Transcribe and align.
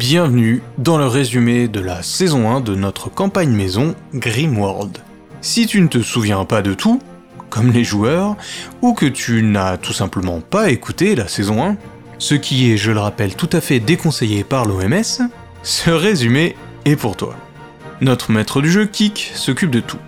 bienvenue 0.00 0.62
dans 0.78 0.96
le 0.96 1.06
résumé 1.06 1.68
de 1.68 1.78
la 1.78 2.02
saison 2.02 2.48
1 2.50 2.62
de 2.62 2.74
notre 2.74 3.10
campagne 3.10 3.50
maison 3.50 3.94
Grimworld. 4.14 4.96
Si 5.42 5.66
tu 5.66 5.78
ne 5.82 5.88
te 5.88 6.00
souviens 6.00 6.46
pas 6.46 6.62
de 6.62 6.72
tout, 6.72 7.02
comme 7.50 7.70
les 7.70 7.84
joueurs, 7.84 8.34
ou 8.80 8.94
que 8.94 9.04
tu 9.04 9.42
n'as 9.42 9.76
tout 9.76 9.92
simplement 9.92 10.40
pas 10.40 10.70
écouté 10.70 11.14
la 11.14 11.28
saison 11.28 11.62
1, 11.62 11.76
ce 12.16 12.34
qui 12.34 12.72
est, 12.72 12.78
je 12.78 12.92
le 12.92 12.98
rappelle, 12.98 13.34
tout 13.34 13.50
à 13.52 13.60
fait 13.60 13.78
déconseillé 13.78 14.42
par 14.42 14.64
l'OMS, 14.64 15.28
ce 15.62 15.90
résumé 15.90 16.56
est 16.86 16.96
pour 16.96 17.14
toi. 17.14 17.36
Notre 18.00 18.32
maître 18.32 18.62
du 18.62 18.70
jeu, 18.70 18.86
Kik, 18.86 19.32
s'occupe 19.34 19.70
de 19.70 19.80
tout. 19.80 20.00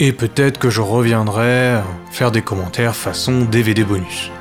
Et 0.00 0.10
peut-être 0.10 0.58
que 0.58 0.68
je 0.68 0.80
reviendrai 0.80 1.80
faire 2.10 2.32
des 2.32 2.42
commentaires 2.42 2.96
façon 2.96 3.42
DVD 3.42 3.84
bonus. 3.84 4.32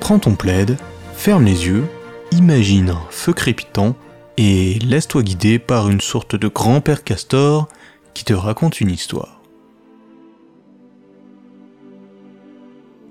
Prends 0.00 0.18
ton 0.18 0.34
plaid, 0.34 0.76
ferme 1.14 1.44
les 1.44 1.68
yeux, 1.68 1.84
imagine 2.32 2.90
un 2.90 3.06
feu 3.10 3.32
crépitant 3.32 3.94
et 4.36 4.78
laisse-toi 4.80 5.22
guider 5.22 5.58
par 5.58 5.88
une 5.88 6.00
sorte 6.00 6.36
de 6.36 6.48
grand-père 6.48 7.04
castor 7.04 7.68
qui 8.14 8.24
te 8.24 8.32
raconte 8.32 8.80
une 8.80 8.90
histoire. 8.90 9.40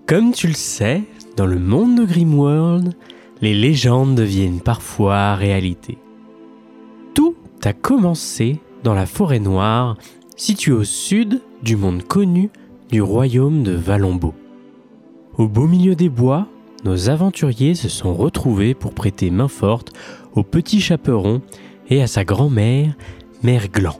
Comme 0.07 0.33
tu 0.33 0.47
le 0.47 0.53
sais, 0.53 1.01
dans 1.35 1.47
le 1.47 1.57
monde 1.57 1.97
de 1.97 2.05
Grimworld, 2.05 2.93
les 3.41 3.55
légendes 3.55 4.15
deviennent 4.15 4.61
parfois 4.61 5.35
réalité. 5.35 5.97
Tout 7.13 7.35
a 7.63 7.73
commencé 7.73 8.59
dans 8.83 8.93
la 8.93 9.07
forêt 9.07 9.39
noire, 9.39 9.97
située 10.35 10.73
au 10.73 10.83
sud 10.83 11.41
du 11.63 11.75
monde 11.75 12.03
connu 12.03 12.51
du 12.91 13.01
royaume 13.01 13.63
de 13.63 13.71
Valombo. 13.71 14.33
Au 15.37 15.47
beau 15.47 15.67
milieu 15.67 15.95
des 15.95 16.09
bois, 16.09 16.47
nos 16.85 17.09
aventuriers 17.09 17.73
se 17.73 17.89
sont 17.89 18.13
retrouvés 18.13 18.75
pour 18.75 18.93
prêter 18.93 19.31
main 19.31 19.47
forte 19.47 19.91
au 20.35 20.43
petit 20.43 20.79
chaperon 20.79 21.41
et 21.89 22.01
à 22.01 22.07
sa 22.07 22.23
grand-mère, 22.23 22.93
Mère 23.41 23.67
Gland. 23.69 23.99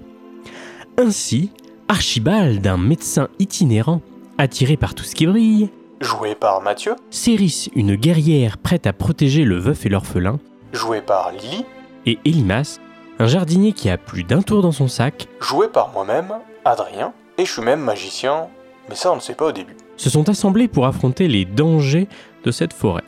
Ainsi, 0.97 1.51
Archibald, 1.87 2.65
un 2.65 2.77
médecin 2.77 3.27
itinérant, 3.39 4.01
attiré 4.37 4.77
par 4.77 4.93
tout 4.93 5.03
ce 5.03 5.15
qui 5.15 5.25
brille, 5.25 5.69
Joué 6.01 6.35
par 6.35 6.61
Mathieu, 6.61 6.95
Céris, 7.09 7.69
une 7.73 7.95
guerrière 7.95 8.57
prête 8.57 8.85
à 8.85 8.93
protéger 8.93 9.45
le 9.45 9.57
veuf 9.57 9.85
et 9.85 9.89
l'orphelin, 9.89 10.39
joué 10.73 11.01
par 11.01 11.31
Lily, 11.31 11.65
et 12.05 12.19
Elimas, 12.25 12.79
un 13.17 13.27
jardinier 13.27 13.71
qui 13.71 13.89
a 13.89 13.97
plus 13.97 14.23
d'un 14.23 14.41
tour 14.41 14.61
dans 14.61 14.73
son 14.73 14.89
sac, 14.89 15.27
joué 15.39 15.69
par 15.69 15.93
moi-même, 15.93 16.33
Adrien, 16.65 17.13
et 17.37 17.45
je 17.45 17.51
suis 17.51 17.61
même 17.61 17.79
magicien, 17.79 18.47
mais 18.89 18.95
ça 18.95 19.11
on 19.11 19.15
ne 19.15 19.21
sait 19.21 19.35
pas 19.35 19.45
au 19.45 19.51
début. 19.53 19.77
se 19.95 20.09
sont 20.09 20.27
assemblés 20.29 20.67
pour 20.67 20.85
affronter 20.85 21.29
les 21.29 21.45
dangers 21.45 22.09
de 22.45 22.51
cette 22.51 22.73
forêt. 22.73 23.03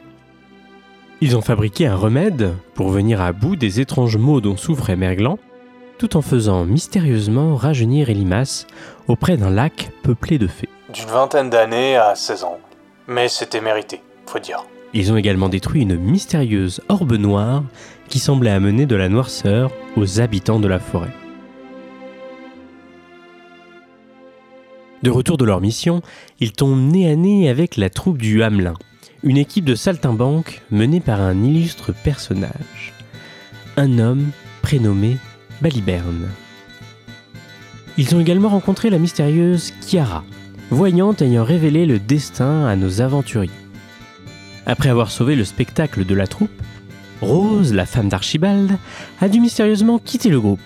Ils 1.21 1.37
ont 1.37 1.41
fabriqué 1.41 1.87
un 1.87 1.95
remède 1.95 2.53
pour 2.75 2.89
venir 2.89 3.21
à 3.21 3.31
bout 3.31 3.55
des 3.55 3.79
étranges 3.79 4.17
maux 4.17 4.41
dont 4.41 4.57
souffrait 4.57 4.95
Merglan, 4.95 5.39
tout 5.97 6.17
en 6.17 6.21
faisant 6.21 6.65
mystérieusement 6.65 7.55
rajeunir 7.55 8.09
Elimas 8.09 8.65
auprès 9.07 9.37
d'un 9.37 9.49
lac 9.49 9.91
peuplé 10.03 10.37
de 10.37 10.47
fées. 10.47 10.69
D'une 10.93 11.09
vingtaine 11.09 11.49
d'années 11.49 11.95
à 11.95 12.15
16 12.15 12.43
ans. 12.43 12.59
Mais 13.07 13.29
c'était 13.29 13.61
mérité, 13.61 14.01
faut 14.25 14.39
dire. 14.39 14.65
Ils 14.93 15.11
ont 15.11 15.17
également 15.17 15.49
détruit 15.49 15.81
une 15.81 15.97
mystérieuse 15.97 16.81
orbe 16.87 17.13
noire 17.13 17.63
qui 18.09 18.19
semblait 18.19 18.51
amener 18.51 18.85
de 18.85 18.95
la 18.95 19.09
noirceur 19.09 19.71
aux 19.95 20.19
habitants 20.19 20.59
de 20.59 20.67
la 20.67 20.79
forêt. 20.79 21.13
De 25.03 25.11
retour 25.11 25.37
de 25.37 25.45
leur 25.45 25.61
mission, 25.61 26.01
ils 26.39 26.53
tombent 26.53 26.91
nez 26.91 27.11
à 27.11 27.15
nez 27.15 27.49
avec 27.49 27.77
la 27.77 27.89
troupe 27.89 28.17
du 28.17 28.43
Hamelin, 28.43 28.73
une 29.23 29.37
équipe 29.37 29.65
de 29.65 29.75
saltimbanques 29.75 30.61
menée 30.71 30.99
par 30.99 31.21
un 31.21 31.43
illustre 31.43 31.91
personnage, 31.91 32.93
un 33.75 33.99
homme 33.99 34.31
prénommé 34.61 35.17
Baliberne. 35.61 36.29
Ils 37.97 38.15
ont 38.15 38.19
également 38.19 38.49
rencontré 38.49 38.89
la 38.89 38.99
mystérieuse 38.99 39.73
Chiara, 39.81 40.23
voyante 40.69 41.21
ayant 41.21 41.43
révélé 41.43 41.85
le 41.85 41.99
destin 41.99 42.65
à 42.65 42.75
nos 42.75 43.01
aventuriers. 43.01 43.49
Après 44.65 44.89
avoir 44.89 45.09
sauvé 45.09 45.35
le 45.35 45.45
spectacle 45.45 46.05
de 46.05 46.13
la 46.13 46.27
troupe, 46.27 46.51
Rose, 47.21 47.73
la 47.73 47.87
femme 47.87 48.09
d'Archibald, 48.09 48.77
a 49.19 49.29
dû 49.29 49.39
mystérieusement 49.39 49.97
quitter 49.97 50.29
le 50.29 50.39
groupe. 50.39 50.59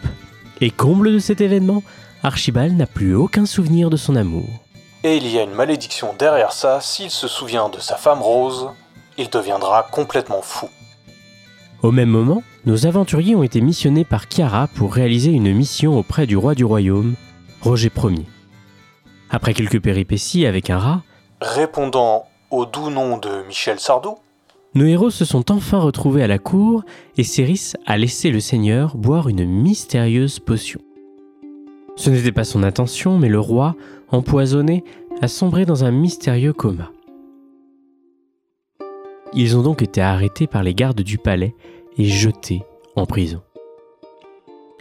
Et 0.60 0.70
comble 0.70 1.14
de 1.14 1.20
cet 1.20 1.40
événement, 1.40 1.84
Archibald 2.24 2.76
n'a 2.76 2.88
plus 2.88 3.16
aucun 3.16 3.46
souvenir 3.46 3.90
de 3.90 3.98
son 3.98 4.16
amour. 4.16 4.61
Et 5.04 5.18
il 5.18 5.28
y 5.28 5.40
a 5.40 5.44
une 5.44 5.54
malédiction 5.54 6.14
derrière 6.18 6.54
ça, 6.54 6.80
s'il 6.80 7.10
se 7.10 7.28
souvient 7.28 7.70
de 7.70 7.80
sa 7.80 7.96
femme 7.96 8.22
Rose, 8.22 8.70
il 9.18 9.30
deviendra 9.30 9.88
complètement 9.92 10.44
fou. 10.44 10.70
Au 11.82 11.92
même 11.92 12.10
moment, 12.10 12.44
nos 12.66 12.86
aventuriers 12.86 13.36
ont 13.36 13.42
été 13.42 13.62
missionnés 13.62 14.06
par 14.06 14.26
Chiara 14.30 14.68
pour 14.76 14.94
réaliser 14.94 15.32
une 15.32 15.52
mission 15.54 15.98
auprès 15.98 16.28
du 16.28 16.38
roi 16.38 16.54
du 16.54 16.64
royaume, 16.64 17.16
Roger 17.62 17.92
Ier. 18.04 18.28
Après 19.32 19.56
quelques 19.56 19.82
péripéties 19.82 20.46
avec 20.46 20.70
un 20.70 20.78
rat, 20.78 21.02
Répondant 21.42 22.28
au 22.52 22.68
doux 22.68 22.92
nom 22.92 23.18
de 23.18 23.44
Michel 23.48 23.80
Sardou, 23.80 24.18
nos 24.76 24.86
héros 24.86 25.10
se 25.10 25.26
sont 25.26 25.52
enfin 25.52 25.80
retrouvés 25.80 26.22
à 26.22 26.28
la 26.28 26.38
cour 26.38 26.84
et 27.18 27.24
Céris 27.24 27.74
a 27.88 27.98
laissé 27.98 28.30
le 28.30 28.40
seigneur 28.40 28.96
boire 28.96 29.28
une 29.28 29.46
mystérieuse 29.46 30.38
potion. 30.38 30.80
Ce 31.96 32.10
n'était 32.10 32.32
pas 32.32 32.44
son 32.44 32.64
intention, 32.64 33.18
mais 33.18 33.30
le 33.30 33.40
roi, 33.40 33.76
empoisonné, 34.10 34.84
a 35.22 35.28
sombré 35.28 35.66
dans 35.66 35.84
un 35.84 35.92
mystérieux 35.92 36.54
coma. 36.54 36.92
Ils 39.34 39.56
ont 39.56 39.62
donc 39.62 39.82
été 39.82 40.02
arrêtés 40.02 40.48
par 40.48 40.64
les 40.64 40.74
gardes 40.74 41.02
du 41.02 41.18
palais 41.18 41.56
et 41.98 42.06
jetés 42.06 42.64
en 42.96 43.06
prison. 43.06 43.42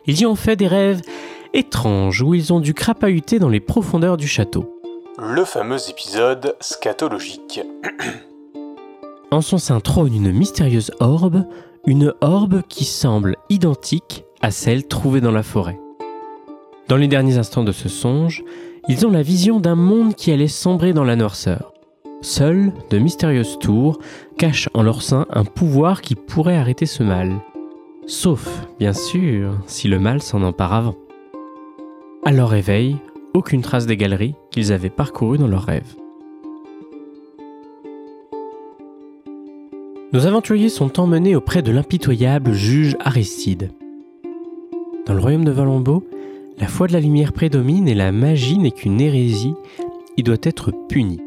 Ils 0.06 0.20
y 0.20 0.26
ont 0.26 0.34
fait 0.34 0.56
des 0.56 0.66
rêves 0.66 1.02
étranges 1.52 2.22
où 2.22 2.34
ils 2.34 2.52
ont 2.52 2.60
dû 2.60 2.74
crapahuter 2.74 3.38
dans 3.38 3.48
les 3.48 3.60
profondeurs 3.60 4.16
du 4.16 4.26
château. 4.26 4.76
le 5.18 5.44
fameux 5.44 5.88
épisode 5.88 6.56
scatologique. 6.60 7.60
En 9.32 9.42
son 9.42 9.58
sein 9.58 9.78
trône 9.78 10.12
une 10.12 10.32
mystérieuse 10.32 10.90
orbe, 10.98 11.44
une 11.86 12.12
orbe 12.20 12.62
qui 12.68 12.84
semble 12.84 13.36
identique 13.48 14.24
à 14.42 14.50
celle 14.50 14.88
trouvée 14.88 15.20
dans 15.20 15.30
la 15.30 15.44
forêt. 15.44 15.78
Dans 16.90 16.96
les 16.96 17.06
derniers 17.06 17.38
instants 17.38 17.62
de 17.62 17.70
ce 17.70 17.88
songe, 17.88 18.42
ils 18.88 19.06
ont 19.06 19.12
la 19.12 19.22
vision 19.22 19.60
d'un 19.60 19.76
monde 19.76 20.16
qui 20.16 20.32
allait 20.32 20.48
sombrer 20.48 20.92
dans 20.92 21.04
la 21.04 21.14
noirceur. 21.14 21.72
Seules 22.20 22.72
de 22.90 22.98
mystérieuses 22.98 23.60
tours 23.60 24.00
cachent 24.36 24.68
en 24.74 24.82
leur 24.82 25.00
sein 25.00 25.24
un 25.30 25.44
pouvoir 25.44 26.02
qui 26.02 26.16
pourrait 26.16 26.56
arrêter 26.56 26.86
ce 26.86 27.04
mal. 27.04 27.30
Sauf, 28.06 28.66
bien 28.80 28.92
sûr, 28.92 29.52
si 29.68 29.86
le 29.86 30.00
mal 30.00 30.20
s'en 30.20 30.42
empare 30.42 30.72
avant. 30.72 30.96
À 32.24 32.32
leur 32.32 32.48
réveil, 32.48 32.96
aucune 33.34 33.62
trace 33.62 33.86
des 33.86 33.96
galeries 33.96 34.34
qu'ils 34.50 34.72
avaient 34.72 34.90
parcourues 34.90 35.38
dans 35.38 35.46
leurs 35.46 35.66
rêves. 35.66 35.94
Nos 40.12 40.26
aventuriers 40.26 40.68
sont 40.68 40.98
emmenés 40.98 41.36
auprès 41.36 41.62
de 41.62 41.70
l'impitoyable 41.70 42.52
juge 42.52 42.96
Aristide. 42.98 43.70
Dans 45.06 45.14
le 45.14 45.20
royaume 45.20 45.44
de 45.44 45.52
Valambo, 45.52 46.02
la 46.60 46.68
foi 46.68 46.86
de 46.86 46.92
la 46.92 47.00
lumière 47.00 47.32
prédomine 47.32 47.88
et 47.88 47.94
la 47.94 48.12
magie 48.12 48.58
n'est 48.58 48.70
qu'une 48.70 49.00
hérésie 49.00 49.54
qui 50.14 50.22
doit 50.22 50.36
être 50.42 50.70
punie. 50.88 51.20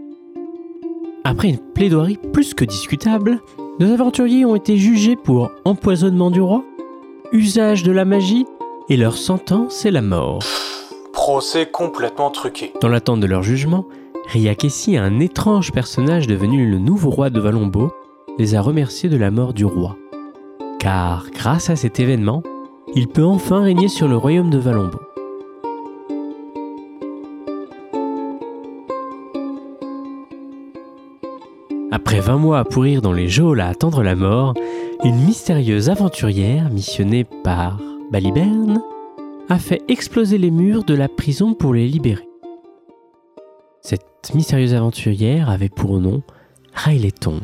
Après 1.24 1.50
une 1.50 1.58
plaidoirie 1.58 2.20
plus 2.32 2.54
que 2.54 2.66
discutable, 2.66 3.40
nos 3.80 3.92
aventuriers 3.92 4.46
ont 4.46 4.56
été 4.56 4.78
jugés 4.78 5.16
pour 5.16 5.50
empoisonnement 5.66 6.30
du 6.30 6.40
roi, 6.40 6.64
usage 7.32 7.82
de 7.82 7.92
la 7.92 8.06
magie, 8.06 8.46
et 8.90 8.98
leur 8.98 9.18
sentence 9.18 9.86
est 9.86 9.92
la 9.92 10.02
mort. 10.02 10.44
Procès 11.14 11.66
complètement 11.66 12.30
truqué. 12.30 12.74
Dans 12.82 12.90
l'attente 12.90 13.22
de 13.22 13.28
leur 13.28 13.42
jugement, 13.42 13.86
Riakessi, 14.28 14.98
un 14.98 15.20
étrange 15.20 15.72
personnage 15.72 16.28
devenu 16.28 16.70
le 16.70 16.78
nouveau 16.78 17.10
roi 17.10 17.30
de 17.30 17.40
Valombo, 17.40 17.92
les 18.38 18.56
a 18.56 18.62
remerciés 18.62 19.10
de 19.10 19.18
la 19.18 19.32
mort 19.32 19.54
du 19.54 19.66
roi. 19.66 19.96
Car, 20.80 21.26
grâce 21.34 21.70
à 21.70 21.76
cet 21.76 22.00
événement, 22.00 22.44
il 22.94 23.08
peut 23.08 23.26
enfin 23.26 23.62
régner 23.62 23.88
sur 23.88 24.08
le 24.08 24.18
royaume 24.18 24.50
de 24.50 24.60
Valombo. 24.60 25.00
Après 31.96 32.22
20 32.22 32.38
mois 32.38 32.58
à 32.58 32.64
pourrir 32.64 33.04
dans 33.04 33.14
les 33.14 33.28
geôles 33.28 33.62
à 33.62 33.68
attendre 33.68 34.02
la 34.02 34.16
mort, 34.16 34.56
une 35.04 35.26
mystérieuse 35.26 35.92
aventurière 35.92 36.72
missionnée 36.72 37.24
par 37.24 37.80
Baliberne 38.12 38.82
a 39.48 39.60
fait 39.60 39.84
exploser 39.88 40.40
les 40.40 40.50
murs 40.50 40.86
de 40.86 40.96
la 40.96 41.08
prison 41.08 41.54
pour 41.54 41.76
les 41.76 41.88
libérer. 41.88 42.28
Cette 43.82 44.34
mystérieuse 44.34 44.74
aventurière 44.74 45.52
avait 45.52 45.70
pour 45.70 46.00
nom 46.00 46.24
Rayleton. 46.74 47.42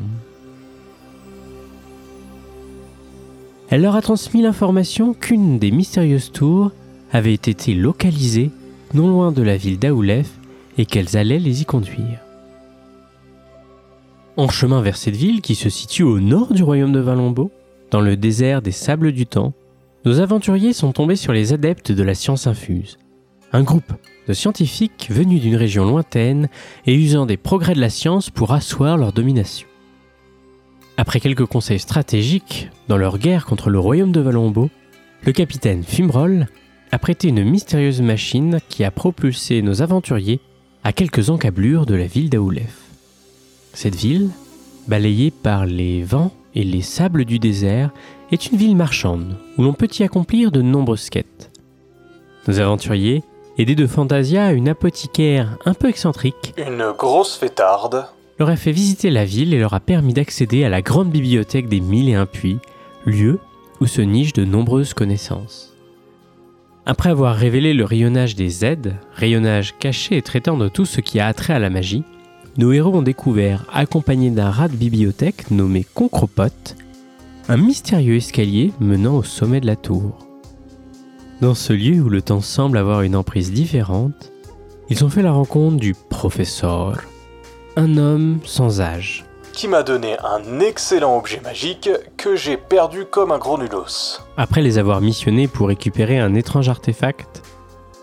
Elle 3.69 3.84
leur 3.84 3.95
a 3.95 4.02
transmis 4.02 4.42
l'information 4.42 5.13
qu'une 5.13 5.60
des 5.60 5.69
mystérieuses 5.69 6.31
tours 6.31 6.72
avait 7.12 7.36
été 7.36 7.75
localisée 7.75 8.50
non 8.95 9.10
loin 9.10 9.31
de 9.31 9.44
la 9.44 9.57
ville 9.57 9.78
d'Aoulef 9.78 10.40
et 10.80 10.88
qu'elles 10.88 11.18
allaient 11.18 11.38
les 11.38 11.62
y 11.62 11.66
conduire. 11.66 12.25
En 14.39 14.47
chemin 14.47 14.81
vers 14.81 14.95
cette 14.95 15.18
ville 15.18 15.41
qui 15.41 15.53
se 15.53 15.68
situe 15.68 16.03
au 16.03 16.21
nord 16.21 16.53
du 16.53 16.63
royaume 16.63 16.94
de 16.94 17.01
Valombo, 17.01 17.51
dans 17.91 18.00
le 18.00 18.15
désert 18.15 18.62
des 18.62 18.71
sables 18.71 19.12
du 19.12 19.25
temps, 19.25 19.51
nos 20.06 20.21
aventuriers 20.21 20.71
sont 20.71 20.94
tombés 20.94 21.18
sur 21.18 21.33
les 21.33 21.51
adeptes 21.51 21.91
de 21.91 22.03
la 22.03 22.15
science 22.15 22.47
infuse. 22.47 22.97
Un 23.51 23.63
groupe 23.63 23.91
de 24.30 24.33
scientifiques 24.33 25.09
venus 25.12 25.41
d'une 25.41 25.57
région 25.57 25.83
lointaine 25.83 26.47
et 26.86 26.95
usant 26.95 27.25
des 27.25 27.36
progrès 27.36 27.74
de 27.74 27.81
la 27.81 27.89
science 27.89 28.30
pour 28.30 28.53
asseoir 28.53 28.95
leur 28.95 29.12
domination. 29.12 29.68
Après 30.95 31.19
quelques 31.19 31.45
conseils 31.45 31.80
stratégiques 31.80 32.69
dans 32.88 32.95
leur 32.95 33.18
guerre 33.18 33.45
contre 33.45 33.69
le 33.69 33.80
royaume 33.80 34.13
de 34.13 34.21
Valombo, 34.21 34.69
le 35.25 35.33
capitaine 35.33 35.83
Fimroll 35.83 36.47
a 36.94 36.97
prêté 36.97 37.27
une 37.27 37.44
mystérieuse 37.44 38.01
machine 38.01 38.59
qui 38.69 38.85
a 38.85 38.92
propulsé 38.92 39.62
nos 39.62 39.81
aventuriers 39.81 40.39
à 40.85 40.94
quelques 40.94 41.30
encablures 41.30 41.85
de 41.85 41.95
la 41.95 42.06
ville 42.06 42.30
d'Aoulef. 42.30 42.88
Cette 43.74 43.95
ville, 43.95 44.30
balayée 44.88 45.31
par 45.31 45.66
les 45.66 46.04
vents 46.04 46.31
et 46.56 46.63
les 46.63 46.81
sables 46.81 47.25
du 47.25 47.39
désert, 47.39 47.92
est 48.31 48.48
une 48.48 48.57
ville 48.57 48.75
marchande 48.75 49.38
où 49.57 49.63
l'on 49.63 49.74
peut 49.74 49.88
y 50.00 50.04
accomplir 50.04 50.51
de 50.51 50.62
nombreuses 50.62 51.10
quêtes. 51.10 51.51
Nos 52.48 52.60
aventuriers, 52.60 53.24
aidés 53.57 53.75
de 53.75 53.88
Fantasia, 53.88 54.51
une 54.51 54.69
apothicaire 54.69 55.57
un 55.66 55.74
peu 55.74 55.89
excentrique, 55.89 56.54
Une 56.57 56.92
grosse 56.98 57.36
fêtarde. 57.38 58.06
leur 58.39 58.50
a 58.50 58.56
fait 58.56 58.71
visiter 58.71 59.10
la 59.10 59.25
ville 59.25 59.54
et 59.54 59.60
leur 59.60 59.74
a 59.74 59.80
permis 59.80 60.13
d'accéder 60.13 60.63
à 60.63 60.69
la 60.69 60.81
grande 60.81 61.12
bibliothèque 61.12 61.69
des 61.69 61.81
Mille 61.81 62.10
et 62.10 62.16
un 62.16 62.25
Puits, 62.25 62.60
lieu 63.06 63.39
où 63.81 63.86
se 63.88 64.01
nichent 64.01 64.33
de 64.33 64.45
nombreuses 64.45 64.94
connaissances. 64.94 65.74
Après 66.86 67.10
avoir 67.10 67.36
révélé 67.36 67.74
le 67.74 67.86
rayonnage 67.86 68.36
des 68.36 68.50
Z, 68.50 68.66
rayonnage 69.13 69.77
caché 69.77 70.18
et 70.18 70.21
traitant 70.21 70.57
de 70.57 70.68
tout 70.69 70.86
ce 70.86 71.01
qui 71.01 71.19
a 71.19 71.27
attrait 71.27 71.54
à 71.54 71.60
la 71.60 71.69
magie, 71.69 72.04
nos 72.57 72.72
héros 72.72 72.96
ont 72.96 73.01
découvert, 73.01 73.66
accompagnés 73.74 74.31
d'un 74.31 74.50
rat 74.50 74.68
de 74.68 74.75
bibliothèque 74.75 75.51
nommé 75.51 75.86
Concropote, 75.94 76.75
un 77.48 77.57
mystérieux 77.57 78.16
escalier 78.16 78.74
menant 78.80 79.18
au 79.18 79.24
sommet 79.24 79.62
de 79.62 79.68
la 79.68 79.75
tour. 79.75 80.28
Dans 81.42 81.56
ce 81.56 81.74
lieu 81.74 82.01
où 82.01 82.10
le 82.10 82.22
temps 82.22 82.42
semble 82.42 82.78
avoir 82.78 83.01
une 83.01 83.16
emprise 83.16 83.51
différente, 83.51 84.31
ils 84.90 85.06
ont 85.06 85.10
fait 85.10 85.22
la 85.22 85.31
rencontre 85.31 85.78
du 85.78 85.96
professeur, 86.10 87.04
un 87.75 87.98
homme 87.98 88.40
sans 88.44 88.81
âge. 88.81 89.25
Qui 89.54 89.68
m'a 89.68 89.84
donné 89.84 90.18
un 90.19 90.60
excellent 90.60 91.18
objet 91.18 91.42
magique 91.42 91.90
que 92.18 92.36
j'ai 92.36 92.57
perdu 92.57 93.06
comme 93.06 93.31
un 93.31 93.38
gros 93.38 93.57
nulos. 93.57 94.19
Après 94.38 94.62
les 94.62 94.78
avoir 94.78 95.02
missionnés 95.02 95.48
pour 95.48 95.68
récupérer 95.68 96.19
un 96.19 96.36
étrange 96.36 96.69
artefact, 96.69 97.42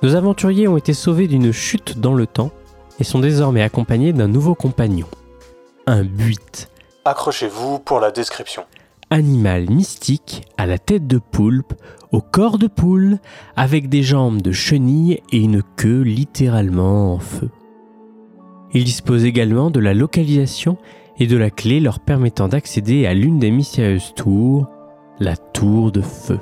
nos 0.02 0.14
aventuriers 0.14 0.68
ont 0.68 0.76
été 0.76 0.92
sauvés 0.92 1.28
d'une 1.28 1.52
chute 1.52 1.98
dans 1.98 2.14
le 2.14 2.26
temps 2.26 2.52
et 2.98 3.04
sont 3.04 3.18
désormais 3.20 3.62
accompagnés 3.62 4.12
d'un 4.12 4.28
nouveau 4.28 4.54
compagnon. 4.54 5.06
Un 5.86 6.04
buit, 6.04 6.68
Accrochez-vous 7.04 7.78
pour 7.78 8.00
la 8.00 8.10
description. 8.10 8.64
animal 9.10 9.70
mystique 9.70 10.42
à 10.56 10.66
la 10.66 10.78
tête 10.78 11.06
de 11.06 11.18
poulpe, 11.18 11.74
au 12.10 12.20
corps 12.20 12.58
de 12.58 12.66
poule, 12.66 13.18
avec 13.54 13.88
des 13.88 14.02
jambes 14.02 14.42
de 14.42 14.50
chenille 14.50 15.20
et 15.30 15.38
une 15.38 15.62
queue 15.76 16.02
littéralement 16.02 17.14
en 17.14 17.18
feu. 17.20 17.48
Il 18.72 18.82
dispose 18.82 19.24
également 19.24 19.70
de 19.70 19.78
la 19.78 19.94
localisation 19.94 20.76
et 21.18 21.26
de 21.28 21.36
la 21.36 21.50
clé 21.50 21.78
leur 21.78 22.00
permettant 22.00 22.48
d'accéder 22.48 23.06
à 23.06 23.14
l'une 23.14 23.38
des 23.38 23.50
mystérieuses 23.52 24.12
tours, 24.14 24.66
la 25.20 25.36
tour 25.36 25.92
de 25.92 26.02
feu. 26.02 26.40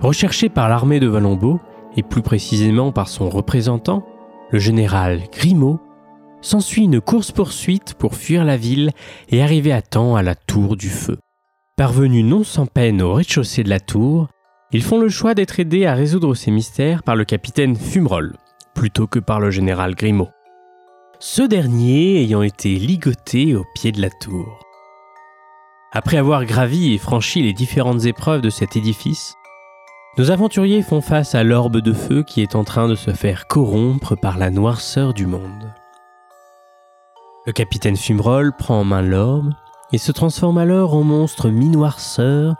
Recherché 0.00 0.48
par 0.48 0.68
l'armée 0.68 1.00
de 1.00 1.08
Valombo, 1.08 1.60
et 1.96 2.02
plus 2.02 2.22
précisément 2.22 2.92
par 2.92 3.08
son 3.08 3.28
représentant, 3.28 4.06
le 4.52 4.58
général 4.58 5.22
Grimaud, 5.32 5.80
s'ensuit 6.42 6.84
une 6.84 7.00
course-poursuite 7.00 7.94
pour 7.94 8.14
fuir 8.14 8.44
la 8.44 8.56
ville 8.56 8.90
et 9.28 9.42
arriver 9.42 9.72
à 9.72 9.82
temps 9.82 10.16
à 10.16 10.22
la 10.22 10.34
tour 10.34 10.76
du 10.76 10.88
feu. 10.88 11.18
Parvenus 11.76 12.24
non 12.24 12.44
sans 12.44 12.66
peine 12.66 13.00
au 13.00 13.14
rez-de-chaussée 13.14 13.64
de 13.64 13.70
la 13.70 13.80
tour, 13.80 14.28
ils 14.72 14.82
font 14.82 14.98
le 14.98 15.08
choix 15.08 15.34
d'être 15.34 15.58
aidés 15.58 15.86
à 15.86 15.94
résoudre 15.94 16.34
ces 16.34 16.50
mystères 16.50 17.02
par 17.02 17.16
le 17.16 17.24
capitaine 17.24 17.76
Fumerol, 17.76 18.36
plutôt 18.74 19.06
que 19.06 19.18
par 19.18 19.40
le 19.40 19.50
général 19.50 19.94
Grimaud. 19.94 20.30
Ce 21.18 21.42
dernier 21.42 22.20
ayant 22.22 22.42
été 22.42 22.74
ligoté 22.76 23.54
au 23.54 23.64
pied 23.74 23.92
de 23.92 24.02
la 24.02 24.10
tour. 24.10 24.58
Après 25.92 26.16
avoir 26.16 26.44
gravi 26.46 26.94
et 26.94 26.98
franchi 26.98 27.42
les 27.42 27.52
différentes 27.52 28.06
épreuves 28.06 28.40
de 28.40 28.50
cet 28.50 28.76
édifice, 28.76 29.34
nos 30.18 30.30
aventuriers 30.30 30.82
font 30.82 31.00
face 31.00 31.34
à 31.34 31.42
l'orbe 31.42 31.78
de 31.78 31.92
feu 31.92 32.22
qui 32.22 32.42
est 32.42 32.54
en 32.54 32.64
train 32.64 32.86
de 32.86 32.94
se 32.94 33.12
faire 33.12 33.46
corrompre 33.46 34.14
par 34.14 34.36
la 34.36 34.50
noirceur 34.50 35.14
du 35.14 35.26
monde. 35.26 35.72
Le 37.46 37.52
capitaine 37.52 37.96
Fumerol 37.96 38.52
prend 38.52 38.80
en 38.80 38.84
main 38.84 39.02
l'orbe 39.02 39.52
et 39.92 39.98
se 39.98 40.12
transforme 40.12 40.58
alors 40.58 40.94
en 40.94 41.02
monstre 41.02 41.48
mi-noirceur, 41.48 42.56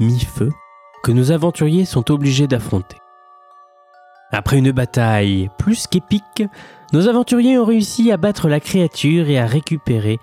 mi-feu, 0.00 0.50
que 1.02 1.12
nos 1.12 1.30
aventuriers 1.30 1.84
sont 1.84 2.10
obligés 2.10 2.46
d'affronter. 2.46 2.96
Après 4.32 4.58
une 4.58 4.72
bataille 4.72 5.50
plus 5.58 5.86
qu'épique, 5.86 6.42
nos 6.92 7.08
aventuriers 7.08 7.58
ont 7.58 7.64
réussi 7.64 8.10
à 8.10 8.16
battre 8.16 8.48
la 8.48 8.60
créature 8.60 9.28
et 9.28 9.38
à 9.38 9.46
récupérer 9.46 10.18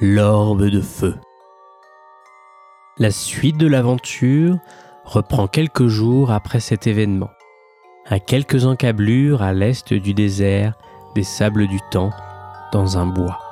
l'orbe 0.00 0.66
de 0.66 0.80
feu. 0.80 1.16
La 2.98 3.10
suite 3.10 3.56
de 3.56 3.66
l'aventure 3.66 4.58
reprend 5.06 5.46
quelques 5.46 5.86
jours 5.86 6.30
après 6.30 6.60
cet 6.60 6.86
événement, 6.86 7.30
à 8.06 8.18
quelques 8.18 8.66
encablures 8.66 9.40
à 9.40 9.52
l'est 9.52 9.94
du 9.94 10.12
désert 10.12 10.74
des 11.14 11.22
sables 11.22 11.66
du 11.68 11.78
temps, 11.90 12.10
dans 12.72 12.98
un 12.98 13.06
bois. 13.06 13.45